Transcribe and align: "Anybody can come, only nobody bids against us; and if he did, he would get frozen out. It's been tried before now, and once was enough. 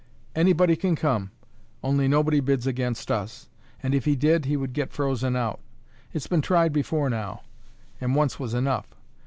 "Anybody 0.35 0.75
can 0.75 0.95
come, 0.95 1.29
only 1.83 2.07
nobody 2.07 2.39
bids 2.39 2.65
against 2.65 3.11
us; 3.11 3.49
and 3.83 3.93
if 3.93 4.05
he 4.05 4.15
did, 4.15 4.45
he 4.45 4.57
would 4.57 4.73
get 4.73 4.91
frozen 4.91 5.35
out. 5.35 5.59
It's 6.11 6.25
been 6.25 6.41
tried 6.41 6.73
before 6.73 7.07
now, 7.07 7.41
and 7.99 8.15
once 8.15 8.39
was 8.39 8.55
enough. 8.55 8.87